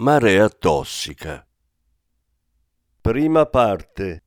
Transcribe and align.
Marea 0.00 0.48
tossica. 0.48 1.46
Prima 3.02 3.44
parte. 3.44 4.22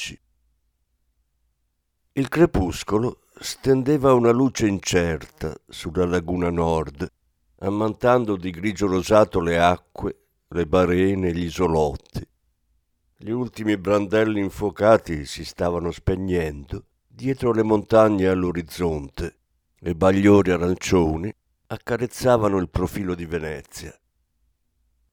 2012. 0.00 0.20
Il 2.12 2.28
crepuscolo 2.28 3.20
stendeva 3.38 4.14
una 4.14 4.30
luce 4.30 4.66
incerta 4.66 5.54
sulla 5.68 6.06
laguna 6.06 6.50
nord, 6.50 7.06
ammantando 7.58 8.36
di 8.36 8.50
grigio 8.50 8.86
rosato 8.86 9.40
le 9.40 9.58
acque, 9.58 10.16
le 10.48 10.66
barene 10.66 11.28
e 11.28 11.32
gli 11.32 11.44
isolotti. 11.44 12.26
Gli 13.16 13.30
ultimi 13.30 13.76
brandelli 13.76 14.40
infuocati 14.40 15.26
si 15.26 15.44
stavano 15.44 15.90
spegnendo 15.90 16.84
dietro 17.06 17.52
le 17.52 17.62
montagne 17.62 18.26
all'orizzonte 18.26 19.36
e 19.78 19.94
bagliori 19.94 20.52
arancioni 20.52 21.32
accarezzavano 21.66 22.56
il 22.56 22.70
profilo 22.70 23.14
di 23.14 23.26
Venezia. 23.26 23.94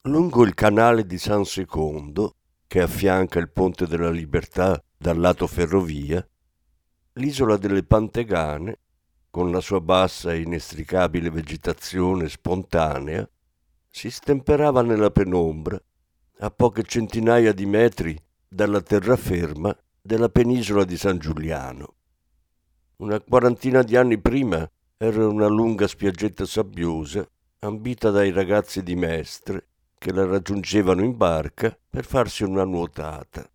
Lungo 0.04 0.45
il 0.45 0.54
canale 0.54 1.06
di 1.06 1.18
San 1.18 1.44
Secondo, 1.44 2.37
che 2.68 2.81
affianca 2.81 3.40
il 3.40 3.50
Ponte 3.50 3.88
della 3.88 4.12
Libertà 4.12 4.81
dal 4.98 5.18
lato 5.18 5.48
ferrovia, 5.48 6.25
l'isola 7.14 7.58
delle 7.58 7.84
Pantegane, 7.84 8.80
con 9.30 9.52
la 9.52 9.62
sua 9.62 9.80
bassa 9.80 10.34
e 10.34 10.42
inestricabile 10.42 11.30
vegetazione 11.30 12.28
spontanea, 12.28 13.28
si 13.90 14.12
stemperava 14.12 14.81
nella 14.81 15.10
penombra 15.10 15.81
a 16.40 16.52
poche 16.52 16.84
centinaia 16.84 17.54
di 17.54 17.66
metri 17.66 18.19
dalla 18.48 18.81
terraferma 18.81 19.75
della 20.02 20.30
penisola 20.30 20.84
di 20.84 20.98
San 20.98 21.18
Giuliano. 21.18 21.96
Una 22.98 23.19
quarantina 23.22 23.81
di 23.81 23.96
anni 23.96 24.19
prima 24.19 24.69
era 24.98 25.28
una 25.28 25.48
lunga 25.48 25.88
spiaggetta 25.88 26.46
sabbiosa 26.46 27.28
ambita 27.60 28.10
dai 28.10 28.31
ragazzi 28.31 28.84
di 28.84 28.96
Mestre 28.96 29.68
che 29.97 30.11
la 30.11 30.25
raggiungevano 30.25 31.03
in 31.03 31.17
barca 31.17 31.77
per 31.89 32.05
farsi 32.05 32.44
una 32.44 32.63
nuotata. 32.63 33.49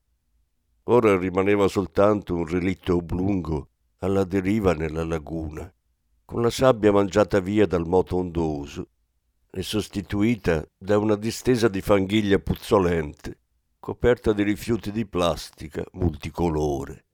Ora 0.84 1.16
rimaneva 1.16 1.68
soltanto 1.68 2.34
un 2.34 2.46
relitto 2.46 2.96
oblungo 2.96 3.68
alla 3.98 4.24
deriva 4.24 4.72
nella 4.74 5.04
laguna, 5.04 5.72
con 6.24 6.42
la 6.42 6.50
sabbia 6.50 6.90
mangiata 6.90 7.38
via 7.38 7.66
dal 7.66 7.86
moto 7.86 8.16
ondoso 8.16 8.88
e 9.48 9.62
sostituita 9.62 10.66
da 10.76 10.98
una 10.98 11.14
distesa 11.14 11.68
di 11.68 11.80
fanghiglia 11.80 12.38
puzzolente, 12.38 13.38
coperta 13.78 14.32
di 14.32 14.42
rifiuti 14.42 14.90
di 14.90 15.06
plastica 15.06 15.84
multicolore. 15.92 17.04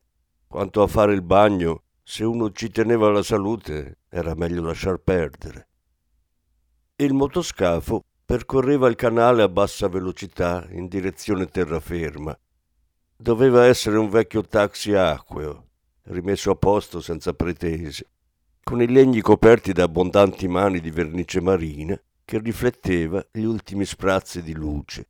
Quanto 0.46 0.82
a 0.82 0.86
fare 0.86 1.12
il 1.12 1.22
bagno, 1.22 1.82
se 2.02 2.24
uno 2.24 2.50
ci 2.52 2.70
teneva 2.70 3.10
la 3.10 3.22
salute, 3.22 3.98
era 4.08 4.34
meglio 4.34 4.62
lasciar 4.62 4.96
perdere. 4.98 5.68
Il 6.96 7.12
motoscafo 7.12 8.04
percorreva 8.28 8.88
il 8.88 8.94
canale 8.94 9.40
a 9.40 9.48
bassa 9.48 9.88
velocità 9.88 10.66
in 10.72 10.86
direzione 10.86 11.46
terraferma. 11.46 12.38
Doveva 13.16 13.64
essere 13.64 13.96
un 13.96 14.10
vecchio 14.10 14.42
taxi 14.42 14.92
acqueo, 14.92 15.68
rimesso 16.02 16.50
a 16.50 16.54
posto 16.54 17.00
senza 17.00 17.32
pretese, 17.32 18.06
con 18.62 18.82
i 18.82 18.86
legni 18.86 19.22
coperti 19.22 19.72
da 19.72 19.84
abbondanti 19.84 20.46
mani 20.46 20.80
di 20.80 20.90
vernice 20.90 21.40
marina 21.40 21.98
che 22.22 22.38
rifletteva 22.38 23.26
gli 23.32 23.44
ultimi 23.44 23.86
sprazzi 23.86 24.42
di 24.42 24.52
luce. 24.52 25.08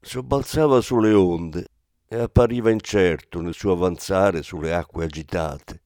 Sobbalzava 0.00 0.80
sulle 0.80 1.12
onde 1.12 1.68
e 2.08 2.18
appariva 2.18 2.70
incerto 2.70 3.40
nel 3.40 3.54
suo 3.54 3.70
avanzare 3.70 4.42
sulle 4.42 4.74
acque 4.74 5.04
agitate. 5.04 5.80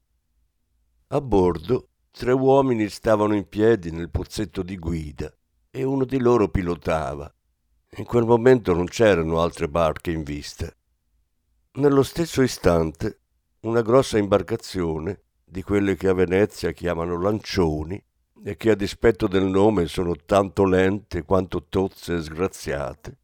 A 1.08 1.20
bordo 1.20 1.88
tre 2.10 2.32
uomini 2.32 2.88
stavano 2.88 3.34
in 3.34 3.46
piedi 3.46 3.90
nel 3.90 4.08
pozzetto 4.08 4.62
di 4.62 4.78
guida 4.78 5.30
e 5.76 5.84
uno 5.84 6.06
di 6.06 6.18
loro 6.18 6.48
pilotava. 6.48 7.30
In 7.98 8.06
quel 8.06 8.24
momento 8.24 8.72
non 8.72 8.86
c'erano 8.86 9.42
altre 9.42 9.68
barche 9.68 10.10
in 10.10 10.22
vista. 10.22 10.74
Nello 11.72 12.02
stesso 12.02 12.40
istante 12.40 13.18
una 13.60 13.82
grossa 13.82 14.16
imbarcazione, 14.16 15.24
di 15.44 15.62
quelle 15.62 15.94
che 15.94 16.08
a 16.08 16.14
Venezia 16.14 16.72
chiamano 16.72 17.20
lancioni, 17.20 18.02
e 18.42 18.56
che 18.56 18.70
a 18.70 18.74
dispetto 18.74 19.26
del 19.26 19.44
nome 19.44 19.86
sono 19.86 20.14
tanto 20.24 20.64
lente 20.64 21.24
quanto 21.24 21.66
tozze 21.68 22.14
e 22.14 22.22
sgraziate, 22.22 23.18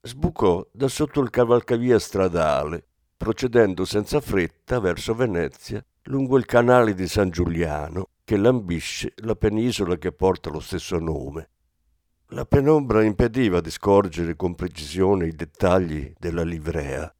sbucò 0.00 0.66
da 0.72 0.88
sotto 0.88 1.20
il 1.20 1.28
cavalcavia 1.28 1.98
stradale, 1.98 2.86
procedendo 3.18 3.84
senza 3.84 4.20
fretta 4.22 4.80
verso 4.80 5.14
Venezia 5.14 5.84
lungo 6.04 6.38
il 6.38 6.46
canale 6.46 6.94
di 6.94 7.06
San 7.06 7.28
Giuliano 7.28 8.08
che 8.24 8.38
lambisce 8.38 9.12
la 9.16 9.36
penisola 9.36 9.96
che 9.96 10.12
porta 10.12 10.48
lo 10.48 10.60
stesso 10.60 10.98
nome. 10.98 11.50
La 12.34 12.46
penombra 12.46 13.04
impediva 13.04 13.60
di 13.60 13.70
scorgere 13.70 14.36
con 14.36 14.54
precisione 14.54 15.26
i 15.26 15.32
dettagli 15.32 16.14
della 16.18 16.42
livrea. 16.42 17.14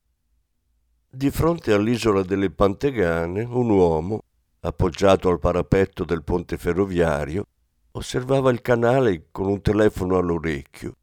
Di 1.06 1.30
fronte 1.30 1.74
all'isola 1.74 2.22
delle 2.22 2.50
Pantegane, 2.50 3.42
un 3.42 3.68
uomo, 3.68 4.22
appoggiato 4.60 5.28
al 5.28 5.38
parapetto 5.38 6.04
del 6.04 6.22
ponte 6.22 6.56
ferroviario, 6.56 7.44
osservava 7.90 8.50
il 8.50 8.62
canale 8.62 9.26
con 9.30 9.48
un 9.48 9.60
telefono 9.60 10.16
all'orecchio. 10.16 10.96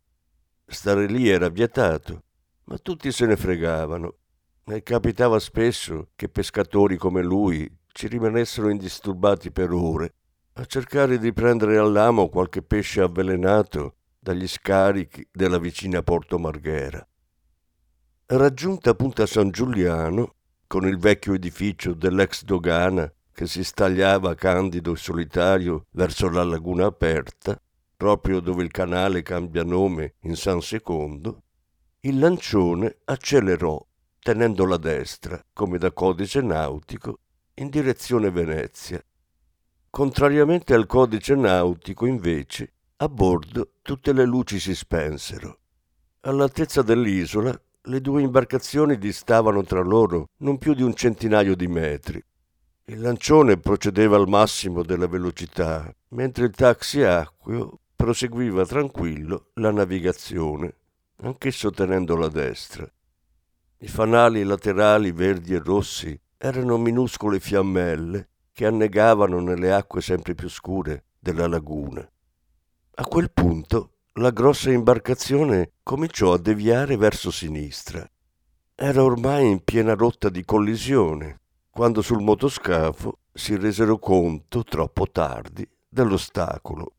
Stare 0.66 1.06
lì 1.06 1.30
era 1.30 1.50
vietato, 1.50 2.24
ma 2.64 2.80
tutti 2.80 3.12
se 3.12 3.28
ne 3.28 3.38
fregavano 3.38 4.16
e 4.66 4.82
capitava 4.82 5.38
spesso 5.38 6.08
che 6.16 6.30
pescatori 6.30 6.98
come 6.98 7.22
lui 7.22 7.72
ci 7.86 8.08
rimanessero 8.08 8.70
indisturbati 8.70 9.52
per 9.52 9.72
ore 9.72 10.14
a 10.54 10.66
cercare 10.66 11.20
di 11.20 11.32
prendere 11.32 11.78
all'amo 11.78 12.28
qualche 12.28 12.64
pesce 12.64 13.02
avvelenato 13.02 13.94
dagli 14.30 14.48
scarichi 14.48 15.28
della 15.32 15.58
vicina 15.58 16.04
Porto 16.04 16.38
Marghera. 16.38 17.04
Raggiunta 18.28 18.94
Punta 18.94 19.26
San 19.26 19.50
Giuliano, 19.50 20.36
con 20.68 20.88
il 20.88 21.00
vecchio 21.00 21.34
edificio 21.34 21.96
dell'ex 21.96 22.44
dogana 22.44 23.12
che 23.34 23.48
si 23.48 23.64
stagliava 23.64 24.36
candido 24.36 24.94
e 24.94 24.98
solitario 24.98 25.88
verso 25.94 26.30
la 26.30 26.44
laguna 26.44 26.86
aperta, 26.86 27.60
proprio 27.98 28.40
dove 28.40 28.62
il 28.62 28.70
canale 28.70 29.24
cambia 29.24 29.64
nome 29.64 30.14
in 30.22 30.36
San 30.36 30.62
Secondo, 30.62 31.46
il 32.02 32.20
lancione 32.20 32.98
accelerò 33.06 33.84
tenendo 34.20 34.66
la 34.66 34.78
destra, 34.78 35.44
come 35.54 35.80
da 35.80 35.92
codice 35.92 36.42
nautico, 36.42 37.22
in 37.56 37.70
direzione 37.70 38.30
Venezia. 38.30 39.04
Contrariamente 39.90 40.76
al 40.76 40.86
codice 40.86 41.34
nautico, 41.34 42.06
invece, 42.06 42.74
a 43.02 43.08
bordo 43.08 43.76
tutte 43.82 44.12
le 44.12 44.26
luci 44.26 44.60
si 44.60 44.76
spensero. 44.76 45.60
All'altezza 46.22 46.82
dell'isola 46.82 47.58
le 47.84 48.02
due 48.02 48.22
imbarcazioni 48.22 48.98
distavano 48.98 49.64
tra 49.64 49.82
loro 49.82 50.28
non 50.40 50.58
più 50.58 50.74
di 50.74 50.84
un 50.84 50.94
centinaio 50.94 51.56
di 51.56 51.68
metri. 51.68 52.22
Il 52.86 53.00
lancione 53.00 53.58
procedeva 53.58 54.18
al 54.18 54.28
massimo 54.28 54.84
della 54.84 55.08
velocità, 55.08 55.90
mentre 56.10 56.46
il 56.46 56.52
taxi 56.52 57.02
acqueo 57.04 57.80
proseguiva 57.96 58.66
tranquillo 58.66 59.52
la 59.54 59.72
navigazione, 59.72 60.74
anch'esso 61.22 61.72
tenendo 61.72 62.18
la 62.18 62.28
destra. 62.28 62.86
I 63.78 63.88
fanali 63.88 64.44
laterali 64.44 65.14
verdi 65.14 65.54
e 65.54 65.60
rossi 65.60 66.20
erano 66.38 66.78
minuscole 66.78 67.40
fiammelle 67.40 68.28
che 68.52 68.66
annegavano 68.66 69.40
nelle 69.40 69.72
acque 69.72 70.02
sempre 70.02 70.36
più 70.36 70.50
scure 70.50 71.06
della 71.18 71.48
laguna. 71.48 72.06
A 73.00 73.06
quel 73.06 73.32
punto 73.32 73.92
la 74.16 74.30
grossa 74.32 74.72
imbarcazione 74.72 75.72
cominciò 75.84 76.34
a 76.34 76.38
deviare 76.38 76.98
verso 76.98 77.32
sinistra. 77.32 78.06
Era 78.76 79.02
ormai 79.02 79.50
in 79.50 79.64
piena 79.64 79.94
rotta 79.94 80.28
di 80.28 80.44
collisione, 80.44 81.40
quando 81.70 82.02
sul 82.02 82.22
motoscafo 82.22 83.20
si 83.32 83.56
resero 83.56 84.00
conto, 84.00 84.66
troppo 84.66 85.10
tardi, 85.10 85.66
dell'ostacolo. 85.88 86.96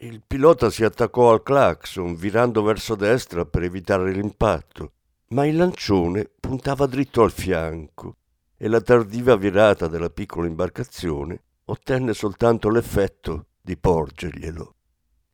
Il 0.00 0.22
pilota 0.26 0.68
si 0.68 0.84
attaccò 0.84 1.32
al 1.32 1.42
clacson, 1.42 2.14
virando 2.14 2.62
verso 2.62 2.94
destra 2.94 3.46
per 3.46 3.62
evitare 3.62 4.12
l'impatto, 4.12 4.92
ma 5.28 5.46
il 5.46 5.56
lancione 5.56 6.28
puntava 6.38 6.84
dritto 6.84 7.22
al 7.22 7.32
fianco 7.32 8.16
e 8.54 8.68
la 8.68 8.82
tardiva 8.82 9.34
virata 9.34 9.86
della 9.86 10.10
piccola 10.10 10.46
imbarcazione 10.46 11.42
ottenne 11.64 12.12
soltanto 12.12 12.68
l'effetto 12.68 13.46
di 13.62 13.78
porgerglielo. 13.78 14.74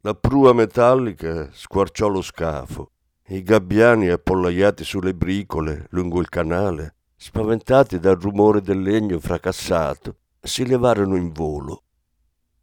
La 0.06 0.14
prua 0.14 0.52
metallica 0.52 1.48
squarciò 1.50 2.08
lo 2.08 2.20
scafo. 2.20 2.90
I 3.28 3.42
gabbiani 3.42 4.10
appollaiati 4.10 4.84
sulle 4.84 5.14
bricole 5.14 5.86
lungo 5.92 6.20
il 6.20 6.28
canale, 6.28 6.96
spaventati 7.16 7.98
dal 7.98 8.20
rumore 8.20 8.60
del 8.60 8.82
legno 8.82 9.18
fracassato, 9.18 10.16
si 10.42 10.66
levarono 10.66 11.16
in 11.16 11.32
volo. 11.32 11.84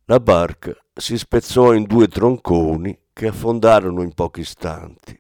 La 0.05 0.19
barca 0.19 0.71
si 0.93 1.17
spezzò 1.17 1.74
in 1.74 1.86
due 1.86 2.07
tronconi 2.10 2.95
che 3.12 3.29
affondarono 3.29 4.03
in 4.03 4.13
pochi 4.13 4.41
istanti. 4.41 5.19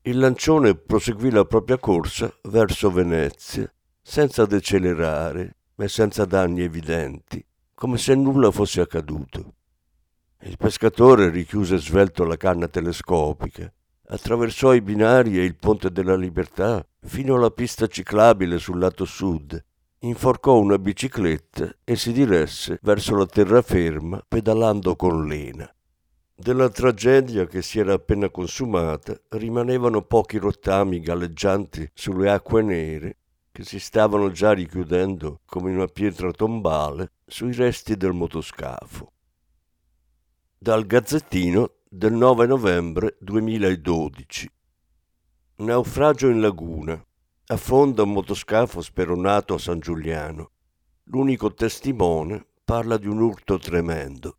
Il 0.00 0.18
lancione 0.18 0.74
proseguì 0.74 1.30
la 1.30 1.44
propria 1.44 1.76
corsa 1.76 2.32
verso 2.44 2.90
Venezia, 2.90 3.70
senza 4.00 4.46
decelerare, 4.46 5.56
ma 5.74 5.86
senza 5.86 6.24
danni 6.24 6.62
evidenti, 6.62 7.44
come 7.74 7.98
se 7.98 8.14
nulla 8.14 8.50
fosse 8.50 8.80
accaduto. 8.80 9.56
Il 10.42 10.56
pescatore 10.56 11.28
richiuse 11.28 11.76
svelto 11.76 12.24
la 12.24 12.38
canna 12.38 12.66
telescopica, 12.66 13.70
attraversò 14.06 14.72
i 14.72 14.80
binari 14.80 15.38
e 15.38 15.44
il 15.44 15.54
ponte 15.54 15.92
della 15.92 16.16
libertà 16.16 16.82
fino 17.02 17.34
alla 17.34 17.50
pista 17.50 17.86
ciclabile 17.86 18.58
sul 18.58 18.78
lato 18.78 19.04
sud, 19.04 19.62
inforcò 19.98 20.58
una 20.58 20.78
bicicletta 20.78 21.70
e 21.84 21.94
si 21.94 22.12
diresse 22.12 22.78
verso 22.80 23.16
la 23.16 23.26
terraferma 23.26 24.24
pedalando 24.26 24.96
con 24.96 25.26
lena. 25.26 25.70
Della 26.34 26.70
tragedia 26.70 27.44
che 27.44 27.60
si 27.60 27.78
era 27.78 27.92
appena 27.92 28.30
consumata 28.30 29.14
rimanevano 29.28 30.00
pochi 30.00 30.38
rottami 30.38 31.00
galleggianti 31.00 31.90
sulle 31.92 32.30
acque 32.30 32.62
nere 32.62 33.16
che 33.52 33.62
si 33.62 33.78
stavano 33.78 34.30
già 34.30 34.52
richiudendo 34.52 35.40
come 35.44 35.70
una 35.70 35.86
pietra 35.86 36.30
tombale 36.30 37.12
sui 37.26 37.52
resti 37.52 37.94
del 37.94 38.14
motoscafo. 38.14 39.12
Dal 40.62 40.84
Gazzettino 40.84 41.76
del 41.88 42.12
9 42.12 42.46
novembre 42.46 43.16
2012 43.20 44.50
Naufragio 45.56 46.28
in 46.28 46.42
laguna. 46.42 47.02
Affonda 47.46 48.02
un 48.02 48.12
motoscafo 48.12 48.82
speronato 48.82 49.54
a 49.54 49.58
San 49.58 49.78
Giuliano. 49.78 50.50
L'unico 51.04 51.54
testimone 51.54 52.44
parla 52.62 52.98
di 52.98 53.06
un 53.06 53.22
urto 53.22 53.56
tremendo. 53.56 54.36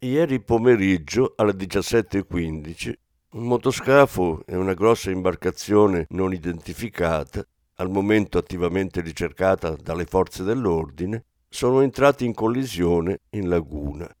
Ieri 0.00 0.40
pomeriggio 0.40 1.34
alle 1.36 1.52
17.15 1.52 2.92
un 3.34 3.44
motoscafo 3.44 4.44
e 4.44 4.56
una 4.56 4.74
grossa 4.74 5.12
imbarcazione 5.12 6.06
non 6.08 6.32
identificata, 6.32 7.46
al 7.76 7.90
momento 7.90 8.38
attivamente 8.38 9.00
ricercata 9.02 9.76
dalle 9.76 10.04
forze 10.04 10.42
dell'ordine, 10.42 11.26
sono 11.48 11.82
entrati 11.82 12.24
in 12.24 12.34
collisione 12.34 13.20
in 13.30 13.48
laguna. 13.48 14.12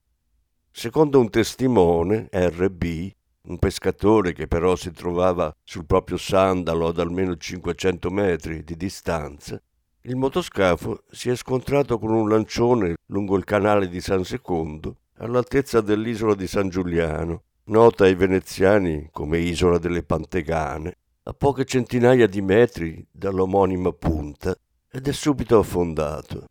Secondo 0.78 1.20
un 1.20 1.30
testimone, 1.30 2.28
RB, 2.30 3.10
un 3.44 3.58
pescatore 3.58 4.34
che 4.34 4.46
però 4.46 4.76
si 4.76 4.90
trovava 4.90 5.50
sul 5.64 5.86
proprio 5.86 6.18
sandalo 6.18 6.88
ad 6.88 6.98
almeno 6.98 7.34
500 7.34 8.10
metri 8.10 8.62
di 8.62 8.76
distanza, 8.76 9.58
il 10.02 10.16
motoscafo 10.16 11.04
si 11.10 11.30
è 11.30 11.34
scontrato 11.34 11.98
con 11.98 12.10
un 12.10 12.28
lancione 12.28 12.96
lungo 13.06 13.38
il 13.38 13.44
canale 13.44 13.88
di 13.88 14.02
San 14.02 14.22
Secondo 14.24 14.96
all'altezza 15.16 15.80
dell'isola 15.80 16.34
di 16.34 16.46
San 16.46 16.68
Giuliano, 16.68 17.44
nota 17.68 18.04
ai 18.04 18.14
veneziani 18.14 19.08
come 19.10 19.38
isola 19.38 19.78
delle 19.78 20.02
Pantegane, 20.02 20.98
a 21.22 21.32
poche 21.32 21.64
centinaia 21.64 22.26
di 22.26 22.42
metri 22.42 23.02
dall'omonima 23.10 23.92
punta, 23.92 24.54
ed 24.92 25.08
è 25.08 25.12
subito 25.12 25.58
affondato. 25.58 26.48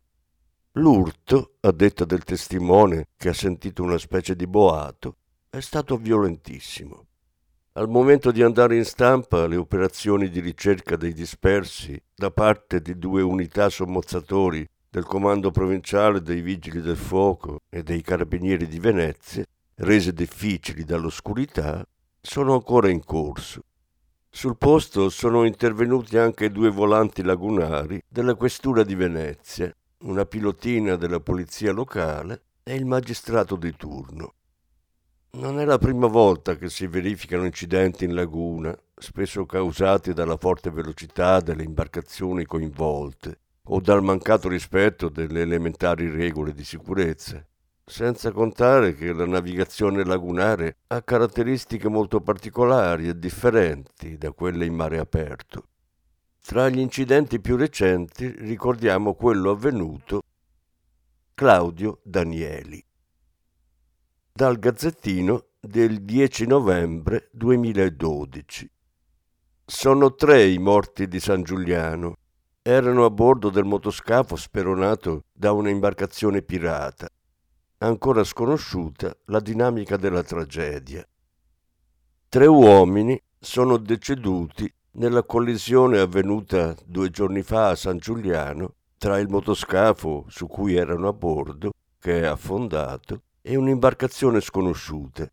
L'urto, 0.78 1.54
a 1.62 1.72
detta 1.72 2.04
del 2.04 2.26
testimone 2.26 3.08
che 3.16 3.30
ha 3.30 3.34
sentito 3.34 3.82
una 3.82 3.98
specie 3.98 4.36
di 4.36 4.46
boato, 4.46 5.16
è 5.50 5.62
stato 5.62 5.96
violentissimo. 5.96 7.06
Al 7.74 7.88
momento 7.88 8.30
di 8.30 8.44
andare 8.44 8.76
in 8.76 8.84
stampa 8.84 9.48
le 9.48 9.56
operazioni 9.56 10.30
di 10.30 10.42
ricerca 10.42 10.98
dei 10.98 11.14
dispersi 11.14 11.98
da 12.14 12.30
parte 12.30 12.82
di 12.82 12.98
due 12.98 13.22
unità 13.22 13.70
sommozzatori 13.70 14.68
del 14.90 15.06
Comando 15.06 15.50
Provinciale 15.50 16.22
dei 16.22 16.42
Vigili 16.42 16.82
del 16.82 16.98
Fuoco 16.98 17.62
e 17.70 17.82
dei 17.82 18.02
Carabinieri 18.02 18.68
di 18.68 18.80
Venezia, 18.80 19.46
rese 19.76 20.12
difficili 20.12 20.84
dall'oscurità, 20.84 21.88
sono 22.20 22.54
ancora 22.54 22.90
in 22.90 23.02
corso. 23.02 23.62
Sul 24.30 24.58
posto 24.58 25.08
sono 25.08 25.46
intervenuti 25.46 26.18
anche 26.18 26.52
due 26.52 26.70
volanti 26.70 27.24
lagunari 27.24 28.02
della 28.10 28.36
Questura 28.36 28.84
di 28.84 28.96
Venezia, 28.96 29.74
una 30.06 30.26
pilotina 30.26 30.96
della 30.96 31.20
polizia 31.20 31.72
locale 31.72 32.44
e 32.64 32.76
il 32.76 32.86
magistrato 32.86 33.56
di 33.56 33.76
turno. 33.76 34.34
Non 35.32 35.60
è 35.60 35.66
la 35.66 35.80
prima 35.80 36.06
volta 36.06 36.56
che 36.56 36.70
si 36.70 36.86
verificano 36.86 37.46
incidenti 37.46 38.06
in 38.06 38.14
laguna, 38.14 38.76
spesso 38.96 39.46
causati 39.46 40.14
dalla 40.14 40.38
forte 40.38 40.70
velocità 40.70 41.40
delle 41.40 41.64
imbarcazioni 41.64 42.46
coinvolte 42.46 43.40
o 43.64 43.82
dal 43.82 44.04
mancato 44.04 44.48
rispetto 44.48 45.10
delle 45.10 45.42
elementari 45.42 46.08
regole 46.08 46.54
di 46.54 46.64
sicurezza, 46.64 47.44
senza 47.84 48.32
contare 48.32 48.94
che 48.94 49.12
la 49.12 49.26
navigazione 49.26 50.06
lagunare 50.06 50.78
ha 50.88 51.02
caratteristiche 51.02 51.90
molto 51.90 52.22
particolari 52.22 53.08
e 53.08 53.18
differenti 53.18 54.20
da 54.20 54.32
quelle 54.32 54.66
in 54.66 54.76
mare 54.76 55.00
aperto. 55.00 55.70
Tra 56.48 56.70
gli 56.70 56.78
incidenti 56.78 57.42
più 57.42 57.56
recenti 57.56 58.28
ricordiamo 58.28 59.16
quello 59.16 59.50
avvenuto 59.50 60.22
Claudio 61.34 62.02
Danieli 62.04 62.86
dal 64.32 64.60
Gazzettino 64.60 65.48
del 65.60 66.04
10 66.04 66.46
novembre 66.46 67.30
2012. 67.32 68.70
Sono 69.66 70.14
tre 70.14 70.46
i 70.46 70.60
morti 70.60 71.08
di 71.08 71.20
San 71.20 71.42
Giuliano. 71.42 72.14
Erano 72.62 73.06
a 73.06 73.10
bordo 73.10 73.50
del 73.50 73.66
motoscafo 73.66 74.36
speronato 74.36 75.24
da 75.34 75.52
una 75.52 75.72
imbarcazione 75.72 76.44
pirata. 76.44 77.10
Ancora 77.80 78.24
sconosciuta 78.24 79.18
la 79.26 79.40
dinamica 79.40 79.98
della 79.98 80.22
tragedia. 80.22 81.04
Tre 82.30 82.46
uomini 82.46 83.20
sono 83.40 83.78
deceduti 83.78 84.72
nella 84.96 85.24
collisione 85.24 86.00
avvenuta 86.00 86.76
due 86.86 87.10
giorni 87.10 87.42
fa 87.42 87.70
a 87.70 87.76
San 87.76 87.98
Giuliano 87.98 88.76
tra 88.98 89.20
il 89.20 89.28
motoscafo 89.28 90.26
su 90.30 90.48
cui 90.48 90.76
erano 90.76 91.08
a 91.08 91.14
bordo, 91.14 91.74
che 92.00 92.22
è 92.22 92.26
affondato, 92.26 93.24
e 93.42 93.56
un'imbarcazione 93.56 94.40
sconosciuta. 94.40 95.30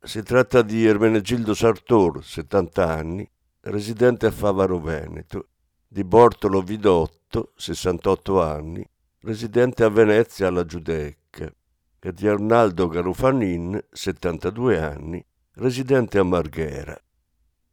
Si 0.00 0.22
tratta 0.22 0.62
di 0.62 0.86
Ermenegildo 0.86 1.54
Sartor, 1.54 2.24
70 2.24 2.88
anni, 2.88 3.30
residente 3.62 4.26
a 4.26 4.30
Favaro 4.30 4.78
Veneto, 4.78 5.48
di 5.86 6.04
Bortolo 6.04 6.62
Vidotto, 6.62 7.52
68 7.56 8.40
anni, 8.42 8.88
residente 9.20 9.84
a 9.84 9.88
Venezia 9.88 10.48
alla 10.48 10.64
Giudecca, 10.64 11.52
e 11.98 12.12
di 12.12 12.26
Arnaldo 12.26 12.88
Garufanin, 12.88 13.78
72 13.90 14.80
anni, 14.80 15.24
residente 15.54 16.18
a 16.18 16.24
Marghera. 16.24 17.00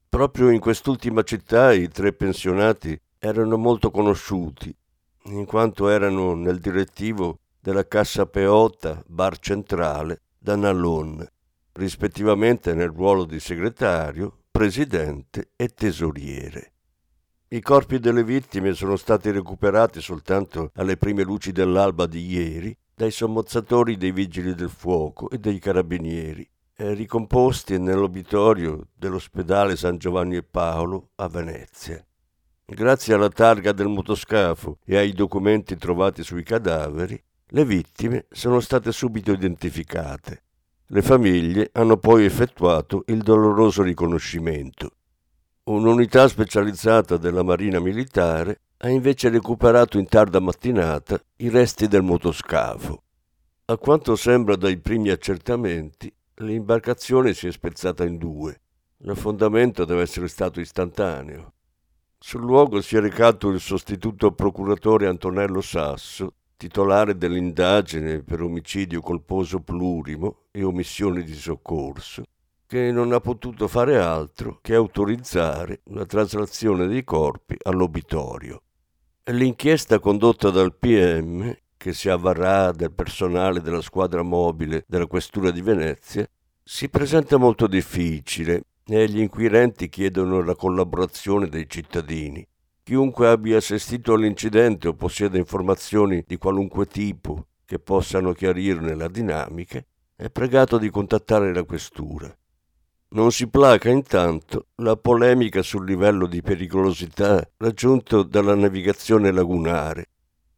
Proprio 0.10 0.50
in 0.50 0.60
quest'ultima 0.60 1.22
città 1.22 1.72
i 1.72 1.88
tre 1.88 2.14
pensionati 2.14 3.00
erano 3.20 3.58
molto 3.58 3.92
conosciuti, 3.92 4.76
in 5.26 5.46
quanto 5.46 5.88
erano 5.88 6.34
nel 6.34 6.60
direttivo 6.60 7.42
della 7.60 7.88
Cassa 7.88 8.26
Peotta, 8.26 9.04
Bar 9.06 9.38
Centrale, 9.38 10.22
da 10.40 10.56
Nallon, 10.56 11.24
rispettivamente 11.74 12.74
nel 12.74 12.90
ruolo 12.90 13.24
di 13.24 13.40
segretario, 13.40 14.46
presidente 14.50 15.52
e 15.56 15.68
tesoriere. 15.68 16.74
I 17.50 17.62
corpi 17.62 18.00
delle 18.00 18.24
vittime 18.24 18.74
sono 18.74 18.96
stati 18.96 19.30
recuperati 19.30 20.02
soltanto 20.02 20.72
alle 20.74 20.98
prime 20.98 21.22
luci 21.22 21.52
dell'alba 21.52 22.08
di 22.08 22.26
ieri 22.26 22.76
dai 22.96 23.12
sommozzatori 23.12 23.96
dei 23.96 24.12
vigili 24.12 24.56
del 24.56 24.72
fuoco 24.72 25.30
e 25.30 25.38
dei 25.38 25.60
carabinieri, 25.60 26.50
e 26.82 26.94
ricomposti 26.94 27.78
nell'obitorio 27.78 28.88
dell'ospedale 28.96 29.76
San 29.76 29.98
Giovanni 29.98 30.38
e 30.38 30.44
Paolo 30.44 31.10
a 31.16 31.28
Venezia. 31.28 32.02
Grazie 32.64 33.16
alla 33.16 33.28
targa 33.28 33.74
del 33.74 33.90
motoscafo 33.90 34.78
e 34.86 34.96
ai 34.96 35.12
documenti 35.12 35.76
trovati 35.76 36.24
sui 36.24 36.42
cadaveri, 36.42 37.22
le 37.48 37.66
vittime 37.66 38.28
sono 38.30 38.62
state 38.62 38.94
subito 38.94 39.34
identificate. 39.34 40.44
Le 40.86 41.02
famiglie 41.02 41.70
hanno 41.74 41.98
poi 41.98 42.24
effettuato 42.24 43.04
il 43.08 43.24
doloroso 43.24 43.84
riconoscimento. 43.84 44.92
Un'unità 45.64 46.30
specializzata 46.30 47.18
della 47.18 47.44
Marina 47.44 47.82
Militare 47.82 48.62
ha 48.78 48.88
invece 48.88 49.28
recuperato 49.28 49.98
in 49.98 50.08
tarda 50.08 50.40
mattinata 50.40 51.20
i 51.38 51.50
resti 51.50 51.90
del 51.90 52.04
motoscafo. 52.04 53.04
A 53.66 53.78
quanto 53.78 54.16
sembra 54.16 54.56
dai 54.56 54.78
primi 54.78 55.10
accertamenti, 55.10 56.12
l'imbarcazione 56.40 57.34
si 57.34 57.48
è 57.48 57.52
spezzata 57.52 58.06
in 58.06 58.18
due. 58.18 58.62
L'affondamento 59.04 59.86
deve 59.86 60.02
essere 60.02 60.28
stato 60.28 60.60
istantaneo. 60.60 61.54
Sul 62.18 62.42
luogo 62.42 62.82
si 62.82 62.98
è 62.98 63.00
recato 63.00 63.50
il 63.50 63.60
sostituto 63.60 64.32
procuratore 64.32 65.08
Antonello 65.08 65.62
Sasso 65.62 66.34
titolare 66.60 67.18
dell'indagine 67.18 68.22
per 68.22 68.42
omicidio 68.42 69.00
colposo 69.00 69.62
plurimo 69.62 70.48
e 70.52 70.62
omissione 70.64 71.24
di 71.24 71.34
soccorso, 71.34 72.24
che 72.68 72.92
non 72.92 73.14
ha 73.14 73.22
potuto 73.22 73.70
fare 73.70 73.98
altro 73.98 74.60
che 74.62 74.76
autorizzare 74.76 75.80
la 75.86 76.06
traslazione 76.06 76.88
dei 76.88 77.06
corpi 77.06 77.56
all'obitorio. 77.62 78.62
L'inchiesta 79.32 80.00
condotta 80.00 80.50
dal 80.50 80.76
PM, 80.76 81.56
che 81.80 81.94
si 81.94 82.10
avvarrà 82.10 82.74
del 82.74 82.92
personale 82.92 83.62
della 83.62 83.82
squadra 83.82 84.22
mobile 84.22 84.84
della 84.86 85.08
Questura 85.08 85.50
di 85.50 85.62
Venezia, 85.62 86.28
si 86.62 86.90
presenta 86.90 87.38
molto 87.38 87.68
difficile 87.68 88.66
e 88.86 89.08
gli 89.08 89.20
inquirenti 89.20 89.88
chiedono 89.88 90.42
la 90.42 90.56
collaborazione 90.56 91.48
dei 91.48 91.70
cittadini 91.70 92.46
Chiunque 92.90 93.28
abbia 93.28 93.58
assistito 93.58 94.14
all'incidente 94.14 94.88
o 94.88 94.96
possieda 94.96 95.38
informazioni 95.38 96.24
di 96.26 96.38
qualunque 96.38 96.88
tipo 96.88 97.46
che 97.64 97.78
possano 97.78 98.34
chiarirne 98.34 98.96
la 98.96 99.08
dinamica 99.08 99.80
è 100.16 100.32
pregato 100.32 100.80
di 100.80 100.90
contattare 100.90 101.54
la 101.54 101.64
questura. 101.66 102.36
Non 103.10 103.32
si 103.32 103.48
placa 103.48 103.90
intanto 103.90 104.70
la 104.78 104.98
polemica 104.98 105.62
sul 105.62 105.86
livello 105.86 106.26
di 106.26 106.42
pericolosità 106.42 107.48
raggiunto 107.58 108.24
dalla 108.24 108.56
navigazione 108.56 109.32
lagunare. 109.32 110.08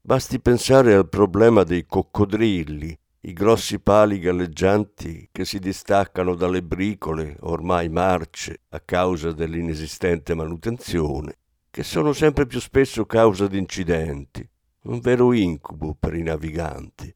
Basti 0.03 0.39
pensare 0.39 0.95
al 0.95 1.07
problema 1.07 1.61
dei 1.63 1.85
coccodrilli, 1.85 2.99
i 3.21 3.33
grossi 3.33 3.79
pali 3.79 4.17
galleggianti 4.17 5.29
che 5.31 5.45
si 5.45 5.59
distaccano 5.59 6.33
dalle 6.33 6.63
bricole 6.63 7.37
ormai 7.41 7.87
marce 7.87 8.61
a 8.69 8.79
causa 8.79 9.31
dell'inesistente 9.31 10.33
manutenzione, 10.33 11.37
che 11.69 11.83
sono 11.83 12.13
sempre 12.13 12.47
più 12.47 12.59
spesso 12.59 13.05
causa 13.05 13.45
di 13.45 13.59
incidenti, 13.59 14.49
un 14.85 14.99
vero 15.01 15.33
incubo 15.33 15.93
per 15.93 16.15
i 16.15 16.23
naviganti. 16.23 17.15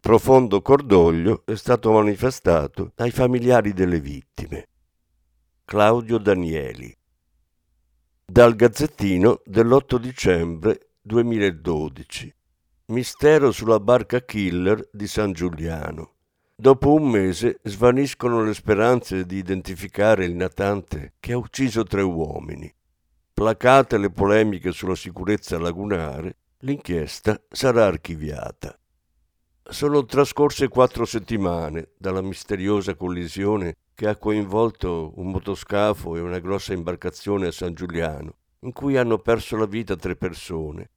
Profondo 0.00 0.62
cordoglio 0.62 1.42
è 1.44 1.54
stato 1.54 1.92
manifestato 1.92 2.92
dai 2.94 3.10
familiari 3.10 3.74
delle 3.74 4.00
vittime. 4.00 4.68
Claudio 5.66 6.16
Danieli. 6.16 6.96
Dal 8.24 8.56
Gazzettino 8.56 9.42
dell'8 9.44 9.96
dicembre 9.98 10.89
2012. 11.02 12.34
Mistero 12.86 13.52
sulla 13.52 13.80
barca 13.80 14.20
killer 14.20 14.86
di 14.92 15.06
San 15.06 15.32
Giuliano. 15.32 16.16
Dopo 16.54 16.92
un 16.92 17.08
mese 17.08 17.60
svaniscono 17.62 18.42
le 18.42 18.52
speranze 18.52 19.24
di 19.24 19.36
identificare 19.36 20.26
il 20.26 20.34
natante 20.34 21.14
che 21.18 21.32
ha 21.32 21.38
ucciso 21.38 21.84
tre 21.84 22.02
uomini. 22.02 22.70
Placate 23.32 23.96
le 23.96 24.10
polemiche 24.10 24.72
sulla 24.72 24.94
sicurezza 24.94 25.58
lagunare, 25.58 26.36
l'inchiesta 26.58 27.40
sarà 27.48 27.86
archiviata. 27.86 28.78
Sono 29.62 30.04
trascorse 30.04 30.68
quattro 30.68 31.06
settimane 31.06 31.92
dalla 31.96 32.20
misteriosa 32.20 32.94
collisione 32.94 33.76
che 33.94 34.06
ha 34.06 34.16
coinvolto 34.16 35.12
un 35.16 35.30
motoscafo 35.30 36.16
e 36.16 36.20
una 36.20 36.40
grossa 36.40 36.74
imbarcazione 36.74 37.46
a 37.46 37.52
San 37.52 37.72
Giuliano, 37.72 38.39
in 38.60 38.72
cui 38.72 38.96
hanno 38.96 39.18
perso 39.18 39.56
la 39.56 39.66
vita 39.66 39.96
tre 39.96 40.16
persone. 40.16 40.90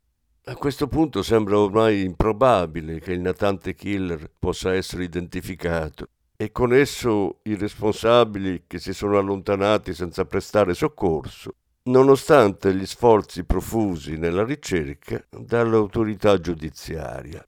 A 0.45 0.55
questo 0.55 0.87
punto 0.87 1.23
sembra 1.23 1.57
ormai 1.57 2.03
improbabile 2.03 2.99
che 2.99 3.13
il 3.13 3.21
natante 3.21 3.73
killer 3.73 4.29
possa 4.37 4.73
essere 4.73 5.05
identificato 5.05 6.07
e 6.35 6.51
con 6.51 6.73
esso 6.73 7.39
i 7.43 7.55
responsabili 7.55 8.63
che 8.67 8.79
si 8.79 8.93
sono 8.93 9.17
allontanati 9.17 9.93
senza 9.93 10.25
prestare 10.25 10.73
soccorso, 10.73 11.55
nonostante 11.83 12.75
gli 12.75 12.85
sforzi 12.85 13.45
profusi 13.45 14.17
nella 14.17 14.43
ricerca 14.43 15.23
dall'autorità 15.29 16.37
giudiziaria. 16.39 17.45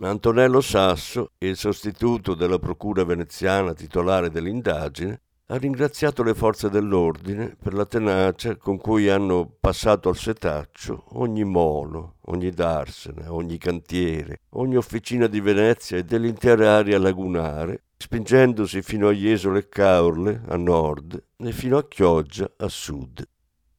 Antonello 0.00 0.60
Sasso, 0.60 1.32
il 1.38 1.56
sostituto 1.56 2.34
della 2.34 2.58
Procura 2.58 3.04
veneziana 3.04 3.72
titolare 3.72 4.28
dell'indagine, 4.28 5.22
ha 5.48 5.56
ringraziato 5.56 6.22
le 6.22 6.34
forze 6.34 6.70
dell'ordine 6.70 7.54
per 7.60 7.74
la 7.74 7.84
tenacia 7.84 8.56
con 8.56 8.78
cui 8.78 9.10
hanno 9.10 9.56
passato 9.60 10.08
al 10.08 10.16
setaccio 10.16 11.04
ogni 11.18 11.44
molo, 11.44 12.16
ogni 12.26 12.50
darsena, 12.50 13.30
ogni 13.30 13.58
cantiere, 13.58 14.40
ogni 14.50 14.76
officina 14.76 15.26
di 15.26 15.40
Venezia 15.40 15.98
e 15.98 16.04
dell'intera 16.04 16.76
area 16.76 16.98
lagunare, 16.98 17.84
spingendosi 17.98 18.80
fino 18.80 19.08
a 19.08 19.12
Jesole 19.12 19.58
e 19.58 19.68
Caorle 19.68 20.42
a 20.46 20.56
nord 20.56 21.22
e 21.36 21.52
fino 21.52 21.76
a 21.76 21.86
Chioggia 21.86 22.50
a 22.56 22.68
sud. 22.68 23.22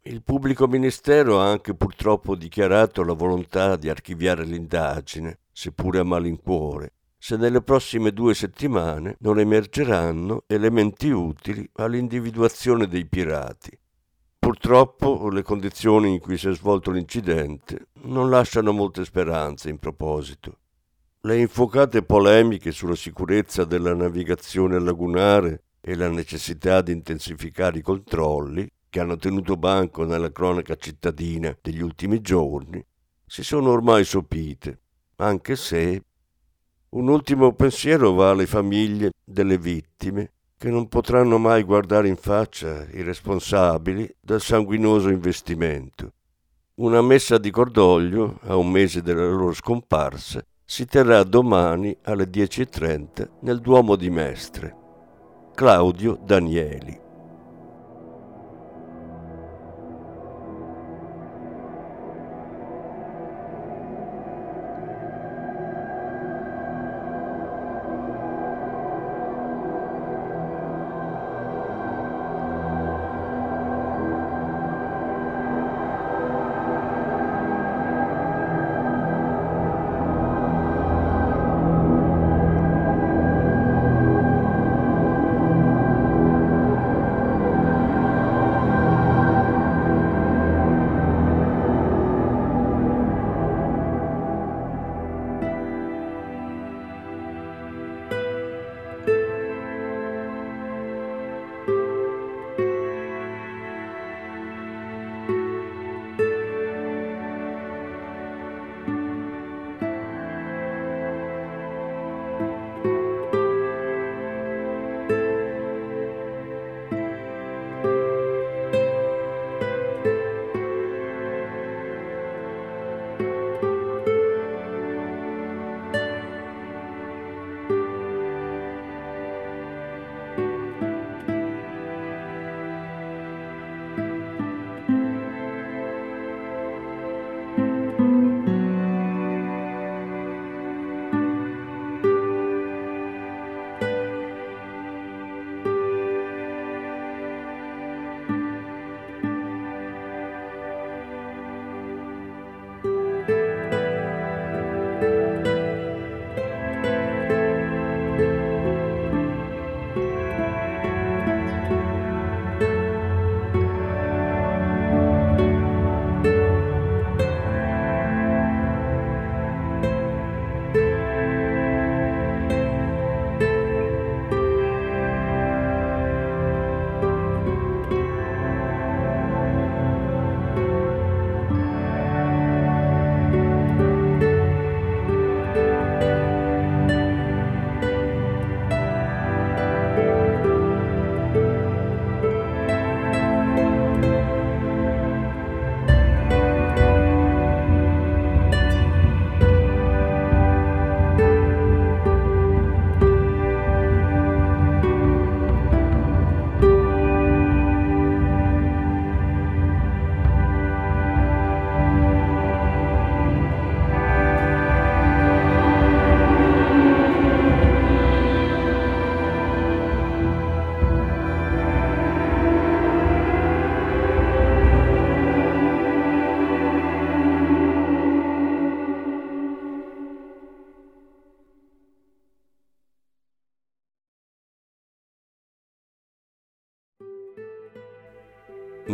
Il 0.04 0.22
pubblico 0.22 0.68
ministero 0.68 1.40
ha 1.40 1.50
anche 1.50 1.74
purtroppo 1.74 2.36
dichiarato 2.36 3.04
la 3.04 3.14
volontà 3.14 3.76
di 3.76 3.90
archiviare 3.90 4.46
l'indagine, 4.46 5.40
seppure 5.52 5.98
a 5.98 6.04
malincuore, 6.04 6.94
se 7.26 7.38
nelle 7.38 7.64
prossime 7.64 8.12
due 8.12 8.36
settimane 8.36 9.16
non 9.22 9.40
emergeranno 9.40 10.44
elementi 10.46 11.10
utili 11.10 11.68
all'individuazione 11.78 12.88
dei 12.88 13.08
pirati. 13.08 13.76
Purtroppo 14.38 15.28
le 15.30 15.42
condizioni 15.42 16.14
in 16.14 16.20
cui 16.20 16.38
si 16.38 16.50
è 16.50 16.54
svolto 16.54 16.92
l'incidente 16.92 17.88
non 18.04 18.30
lasciano 18.30 18.74
molte 18.74 19.04
speranze 19.04 19.70
in 19.70 19.80
proposito. 19.80 20.60
Le 21.22 21.40
infuocate 21.40 22.04
polemiche 22.04 22.72
sulla 22.72 22.94
sicurezza 22.94 23.64
della 23.64 23.96
navigazione 23.96 24.80
lagunare 24.80 25.64
e 25.82 25.96
la 25.96 26.10
necessità 26.10 26.82
di 26.82 26.92
intensificare 26.92 27.80
i 27.80 27.82
controlli 27.82 28.70
che 28.88 29.00
hanno 29.00 29.18
tenuto 29.18 29.58
banco 29.58 30.06
nella 30.06 30.32
cronaca 30.32 30.76
cittadina 30.76 31.58
degli 31.60 31.82
ultimi 31.82 32.22
giorni, 32.22 32.86
si 33.26 33.44
sono 33.44 33.72
ormai 33.72 34.06
sopite, 34.06 34.80
anche 35.16 35.56
se 35.56 36.04
un 36.96 37.10
ultimo 37.10 37.52
pensiero 37.54 38.14
va 38.14 38.30
alle 38.30 38.46
famiglie 38.46 39.12
delle 39.24 39.58
vittime 39.58 40.32
che 40.58 40.70
non 40.70 40.88
potranno 40.88 41.38
mai 41.38 41.64
guardare 41.64 42.08
in 42.08 42.16
faccia 42.16 42.86
i 42.92 43.02
responsabili 43.02 44.10
del 44.22 44.40
sanguinoso 44.40 45.10
investimento. 45.10 46.14
Una 46.76 47.02
messa 47.02 47.38
di 47.38 47.52
cordoglio, 47.52 48.40
a 48.44 48.56
un 48.56 48.72
mese 48.72 49.02
della 49.02 49.28
loro 49.28 49.54
scomparsa, 49.54 50.42
si 50.64 50.86
terrà 50.86 51.22
domani 51.24 51.96
alle 52.04 52.30
10.30 52.30 53.30
nel 53.42 53.60
Duomo 53.60 53.98
di 53.98 54.10
Mestre. 54.10 54.76
Claudio 55.54 56.18
Danieli 56.24 57.04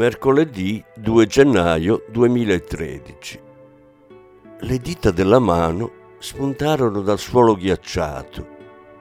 mercoledì 0.02 0.84
2 0.96 1.28
gennaio 1.28 2.06
2013. 2.10 3.40
Le 4.62 4.78
dita 4.80 5.12
della 5.12 5.38
mano 5.38 5.92
spuntarono 6.18 7.02
dal 7.02 7.20
suolo 7.20 7.54
ghiacciato. 7.54 8.48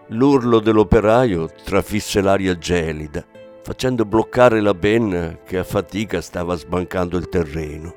L'urlo 0.08 0.60
dell'operaio 0.60 1.48
trafisse 1.64 2.20
l'aria 2.20 2.58
gelida, 2.58 3.24
facendo 3.62 4.04
bloccare 4.04 4.60
la 4.60 4.74
penna 4.74 5.38
che 5.42 5.56
a 5.56 5.64
fatica 5.64 6.20
stava 6.20 6.54
sbancando 6.54 7.16
il 7.16 7.30
terreno. 7.30 7.94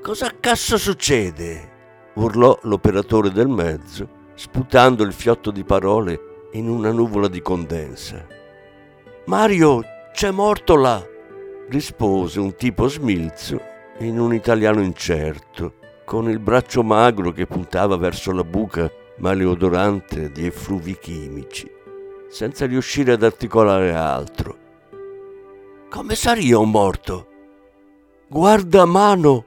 Cosa 0.00 0.32
cazzo 0.40 0.78
succede? 0.78 1.68
urlò 2.14 2.58
l'operatore 2.62 3.30
del 3.30 3.48
mezzo, 3.48 4.08
sputando 4.32 5.02
il 5.02 5.12
fiotto 5.12 5.50
di 5.50 5.62
parole 5.62 6.48
in 6.52 6.70
una 6.70 6.90
nuvola 6.90 7.28
di 7.28 7.42
condensa. 7.42 8.26
Mario, 9.26 9.82
c'è 10.14 10.30
morto 10.30 10.74
là! 10.76 11.18
Rispose 11.70 12.40
un 12.40 12.56
tipo 12.56 12.88
smilzo 12.88 13.60
in 14.00 14.18
un 14.18 14.34
italiano 14.34 14.82
incerto, 14.82 15.74
con 16.04 16.28
il 16.28 16.40
braccio 16.40 16.82
magro 16.82 17.30
che 17.30 17.46
puntava 17.46 17.96
verso 17.96 18.32
la 18.32 18.42
buca 18.42 18.90
maleodorante 19.18 20.32
di 20.32 20.46
effluvi 20.46 20.98
chimici, 20.98 21.70
senza 22.28 22.66
riuscire 22.66 23.12
ad 23.12 23.22
articolare 23.22 23.94
altro. 23.94 24.58
Come 25.88 26.14
un 26.54 26.70
morto? 26.70 27.26
Guarda 28.26 28.84
mano! 28.84 29.44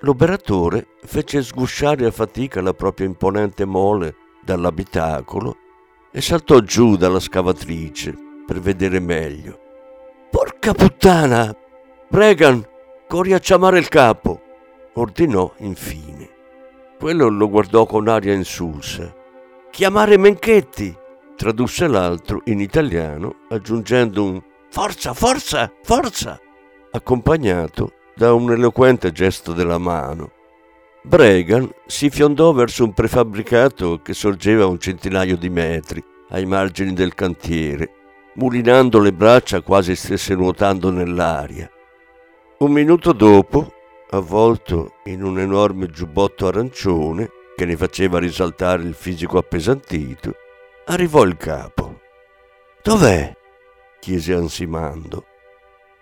L'operatore 0.00 0.86
fece 1.02 1.42
sgusciare 1.42 2.06
a 2.06 2.12
fatica 2.12 2.60
la 2.60 2.74
propria 2.74 3.06
imponente 3.06 3.64
mole 3.64 4.14
dall'abitacolo 4.44 5.56
e 6.12 6.20
saltò 6.20 6.60
giù 6.60 6.96
dalla 6.96 7.18
scavatrice 7.18 8.14
per 8.46 8.60
vedere 8.60 9.00
meglio. 9.00 9.64
Porca 10.66 10.84
puttana! 10.84 11.54
Bregan, 12.08 12.66
corri 13.06 13.32
a 13.34 13.38
chiamare 13.38 13.78
il 13.78 13.86
capo! 13.86 14.40
ordinò 14.94 15.54
infine. 15.58 16.28
Quello 16.98 17.28
lo 17.28 17.48
guardò 17.48 17.86
con 17.86 18.08
aria 18.08 18.34
insulsa. 18.34 19.14
Chiamare 19.70 20.18
Menchetti! 20.18 20.92
tradusse 21.36 21.86
l'altro 21.86 22.40
in 22.46 22.58
italiano, 22.58 23.42
aggiungendo 23.48 24.24
un 24.24 24.42
Forza, 24.68 25.14
forza, 25.14 25.70
forza! 25.84 26.40
accompagnato 26.90 27.92
da 28.16 28.32
un 28.32 28.50
eloquente 28.50 29.12
gesto 29.12 29.52
della 29.52 29.78
mano. 29.78 30.32
Bregan 31.04 31.70
si 31.86 32.10
fiondò 32.10 32.50
verso 32.52 32.82
un 32.82 32.92
prefabbricato 32.92 34.00
che 34.02 34.14
sorgeva 34.14 34.66
un 34.66 34.80
centinaio 34.80 35.36
di 35.36 35.48
metri 35.48 36.02
ai 36.30 36.44
margini 36.44 36.92
del 36.92 37.14
cantiere 37.14 37.95
mulinando 38.36 39.00
le 39.00 39.12
braccia 39.12 39.60
quasi 39.60 39.94
stesse 39.94 40.34
nuotando 40.34 40.90
nell'aria. 40.90 41.70
Un 42.58 42.70
minuto 42.70 43.12
dopo, 43.12 43.72
avvolto 44.10 44.94
in 45.04 45.22
un 45.22 45.38
enorme 45.38 45.88
giubbotto 45.88 46.46
arancione 46.46 47.30
che 47.54 47.64
ne 47.64 47.76
faceva 47.76 48.18
risaltare 48.18 48.82
il 48.82 48.94
fisico 48.94 49.38
appesantito, 49.38 50.34
arrivò 50.86 51.22
il 51.24 51.36
capo. 51.36 52.00
Dov'è? 52.82 53.34
chiese 54.00 54.34
ansimando. 54.34 55.26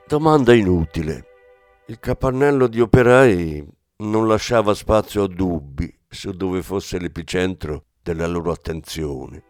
Domanda 0.07 0.53
inutile. 0.53 1.27
Il 1.87 1.99
capannello 1.99 2.67
di 2.67 2.81
operai 2.81 3.67
non 3.99 4.27
lasciava 4.27 4.75
spazio 4.75 5.25
a 5.25 5.29
dubbi 5.29 5.93
su 6.09 6.33
dove 6.33 6.63
fosse 6.63 6.99
l'epicentro 6.99 7.85
della 8.03 8.27
loro 8.27 8.51
attenzione. 8.51 9.43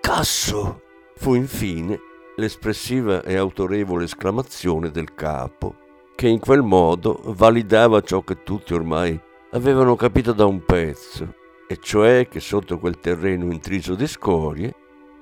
Casso! 0.00 0.88
Fu 1.20 1.34
infine 1.34 2.00
l'espressiva 2.36 3.22
e 3.22 3.36
autorevole 3.36 4.04
esclamazione 4.04 4.90
del 4.90 5.12
capo, 5.12 5.74
che 6.14 6.26
in 6.28 6.38
quel 6.38 6.62
modo 6.62 7.20
validava 7.26 8.00
ciò 8.00 8.22
che 8.22 8.42
tutti 8.42 8.72
ormai 8.72 9.20
avevano 9.50 9.96
capito 9.96 10.32
da 10.32 10.46
un 10.46 10.64
pezzo, 10.64 11.34
e 11.68 11.76
cioè 11.78 12.26
che 12.26 12.40
sotto 12.40 12.78
quel 12.78 12.98
terreno 13.00 13.52
intriso 13.52 13.94
di 13.94 14.06
scorie 14.06 14.74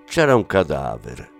c'era 0.04 0.37
un 0.37 0.46
cadavere. 0.46 1.38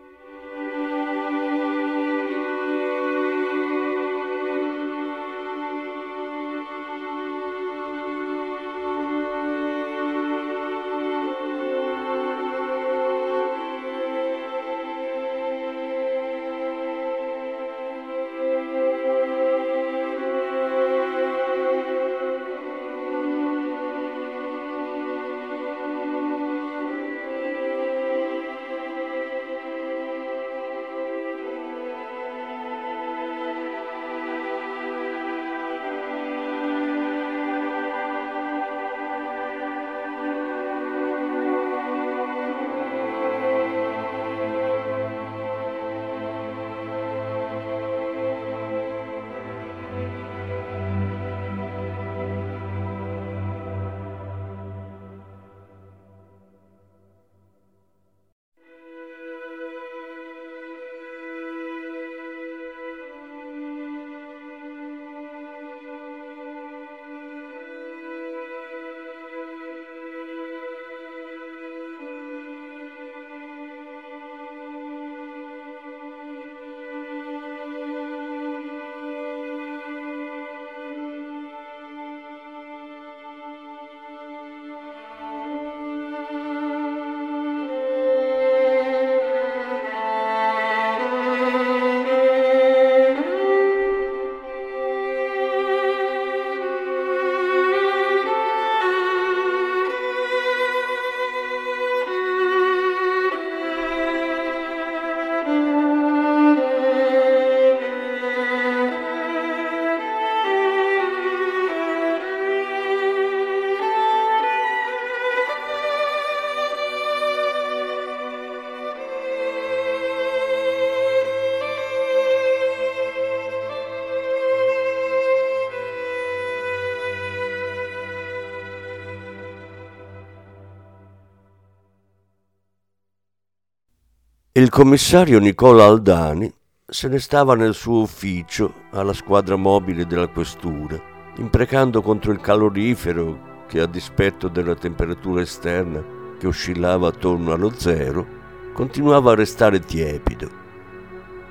Il 134.59 134.71
commissario 134.71 135.39
Nicola 135.39 135.85
Aldani 135.85 136.53
se 136.85 137.07
ne 137.07 137.21
stava 137.21 137.55
nel 137.55 137.75
suo 137.75 138.01
ufficio 138.01 138.87
alla 138.91 139.13
squadra 139.13 139.55
mobile 139.55 140.05
della 140.05 140.27
questura, 140.27 141.01
imprecando 141.37 142.03
contro 142.03 142.33
il 142.33 142.41
calorifero 142.41 143.67
che 143.69 143.79
a 143.79 143.87
dispetto 143.87 144.49
della 144.49 144.75
temperatura 144.75 145.43
esterna 145.43 146.03
che 146.41 146.49
oscillava 146.49 147.07
attorno 147.07 147.53
allo 147.53 147.71
zero, 147.71 148.27
continuava 148.73 149.31
a 149.31 149.37
restare 149.37 149.79
tiepido. 149.79 150.51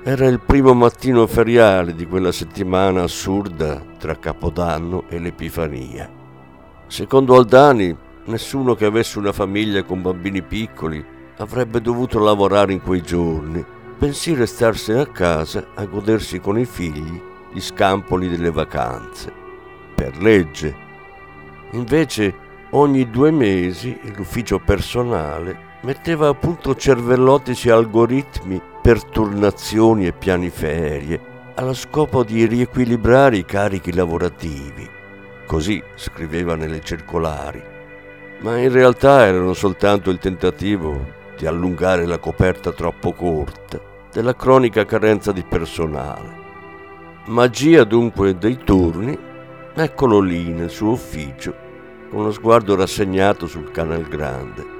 Era 0.02 0.26
il 0.26 0.40
primo 0.40 0.74
mattino 0.74 1.26
feriale 1.26 1.94
di 1.94 2.06
quella 2.06 2.30
settimana 2.30 3.04
assurda 3.04 3.82
tra 3.98 4.18
Capodanno 4.18 5.04
e 5.08 5.18
l'Epifania. 5.18 6.10
Secondo 6.88 7.36
Aldani, 7.36 7.96
nessuno 8.26 8.74
che 8.74 8.84
avesse 8.84 9.18
una 9.18 9.32
famiglia 9.32 9.82
con 9.82 10.02
bambini 10.02 10.42
piccoli 10.42 11.16
avrebbe 11.38 11.80
dovuto 11.80 12.18
lavorare 12.18 12.72
in 12.72 12.82
quei 12.82 13.02
giorni 13.02 13.64
bensì 13.98 14.34
restarsene 14.34 15.00
a 15.00 15.06
casa 15.06 15.68
a 15.74 15.84
godersi 15.84 16.38
con 16.38 16.58
i 16.58 16.64
figli 16.64 17.20
gli 17.52 17.60
scampoli 17.60 18.28
delle 18.28 18.50
vacanze, 18.50 19.32
per 19.94 20.16
legge. 20.18 20.86
Invece 21.72 22.34
ogni 22.70 23.08
due 23.10 23.30
mesi 23.30 23.98
l'ufficio 24.14 24.58
personale 24.58 25.66
metteva 25.82 26.28
a 26.28 26.34
punto 26.34 26.76
cervellotici 26.76 27.70
algoritmi 27.70 28.60
per 28.82 29.02
turnazioni 29.02 30.06
e 30.06 30.12
piani 30.12 30.50
ferie, 30.50 31.36
allo 31.54 31.74
scopo 31.74 32.22
di 32.22 32.46
riequilibrare 32.46 33.38
i 33.38 33.44
carichi 33.44 33.92
lavorativi. 33.92 34.88
Così 35.46 35.82
scriveva 35.96 36.54
nelle 36.54 36.80
circolari. 36.82 37.62
Ma 38.40 38.58
in 38.58 38.70
realtà 38.70 39.26
erano 39.26 39.54
soltanto 39.54 40.10
il 40.10 40.18
tentativo 40.18 41.16
di 41.38 41.46
allungare 41.46 42.04
la 42.04 42.18
coperta 42.18 42.72
troppo 42.72 43.12
corta 43.12 43.80
della 44.12 44.34
cronica 44.34 44.84
carenza 44.84 45.30
di 45.30 45.44
personale. 45.44 46.36
Magia 47.26 47.84
dunque 47.84 48.36
dei 48.36 48.58
turni, 48.64 49.16
eccolo 49.74 50.18
lì 50.18 50.48
nel 50.48 50.70
suo 50.70 50.90
ufficio, 50.90 51.54
con 52.10 52.24
lo 52.24 52.32
sguardo 52.32 52.74
rassegnato 52.74 53.46
sul 53.46 53.70
canal 53.70 54.02
grande. 54.02 54.76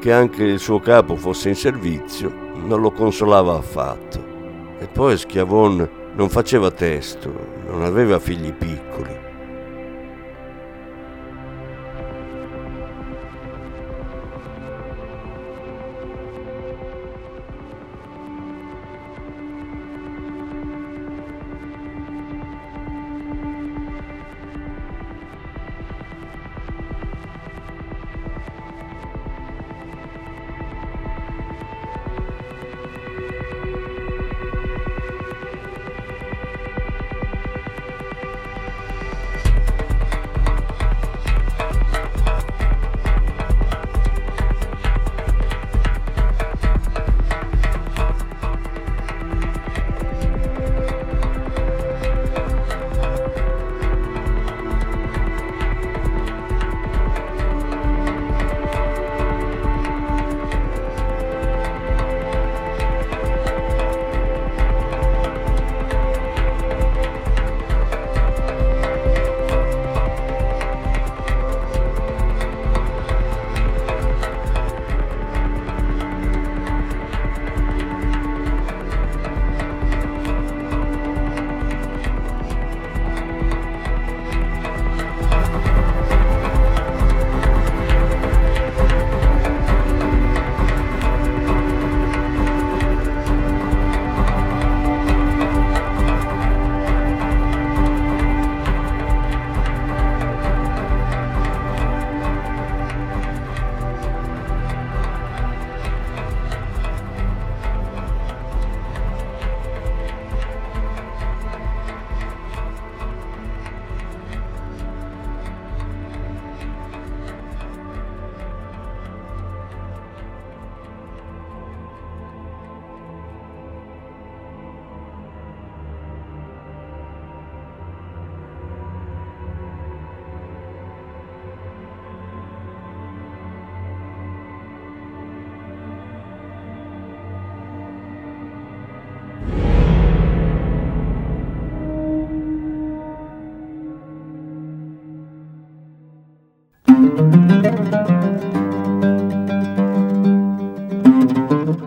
Che 0.00 0.12
anche 0.12 0.42
il 0.42 0.58
suo 0.58 0.80
capo 0.80 1.14
fosse 1.14 1.50
in 1.50 1.54
servizio 1.54 2.32
non 2.54 2.80
lo 2.80 2.90
consolava 2.90 3.56
affatto. 3.56 4.32
E 4.80 4.88
poi 4.88 5.16
Schiavon 5.16 5.88
non 6.14 6.28
faceva 6.28 6.70
testo, 6.70 7.32
non 7.68 7.84
aveva 7.84 8.18
figli 8.18 8.52
piccoli. 8.52 9.23